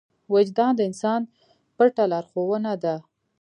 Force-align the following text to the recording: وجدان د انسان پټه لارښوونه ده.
وجدان 0.33 0.71
د 0.77 0.81
انسان 0.89 1.21
پټه 1.77 2.03
لارښوونه 2.11 2.71
ده. 2.83 2.95